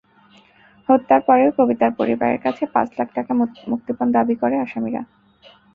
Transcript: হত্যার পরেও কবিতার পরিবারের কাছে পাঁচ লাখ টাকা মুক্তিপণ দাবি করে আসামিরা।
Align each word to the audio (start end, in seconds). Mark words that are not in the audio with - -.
হত্যার 0.89 1.21
পরেও 1.27 1.51
কবিতার 1.59 1.91
পরিবারের 1.99 2.39
কাছে 2.45 2.63
পাঁচ 2.73 2.87
লাখ 2.99 3.07
টাকা 3.17 3.31
মুক্তিপণ 3.71 4.07
দাবি 4.15 4.35
করে 4.41 4.55
আসামিরা। 4.59 5.01